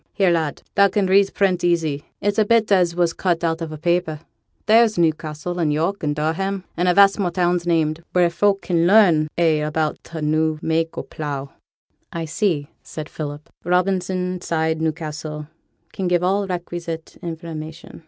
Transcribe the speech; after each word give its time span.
Here, 0.15 0.31
lad, 0.31 0.63
thou 0.73 0.87
can 0.87 1.05
read 1.05 1.31
print 1.35 1.63
easy; 1.63 2.05
it's 2.21 2.39
a 2.39 2.43
bit 2.43 2.71
as 2.71 2.95
was 2.95 3.13
cut 3.13 3.43
out 3.43 3.61
on 3.61 3.71
a 3.71 3.77
papper; 3.77 4.21
there's 4.65 4.97
Newcassel, 4.97 5.59
and 5.59 5.71
York, 5.71 6.01
and 6.01 6.15
Durham, 6.15 6.63
and 6.75 6.87
a 6.87 6.93
vast 6.95 7.19
more 7.19 7.29
towns 7.29 7.67
named, 7.67 8.03
wheere 8.11 8.31
folk 8.31 8.63
can 8.63 8.87
learn 8.87 9.27
a' 9.37 9.59
about 9.61 10.03
t' 10.03 10.19
new 10.21 10.57
mak' 10.63 10.97
o' 10.97 11.03
pleugh.' 11.03 11.51
'I 12.13 12.25
see,' 12.25 12.69
said 12.81 13.09
Philip: 13.09 13.47
'"Robinson, 13.63 14.41
Side, 14.41 14.81
Newcastle, 14.81 15.45
can 15.93 16.07
give 16.07 16.23
all 16.23 16.47
requisite 16.47 17.17
information."' 17.21 17.99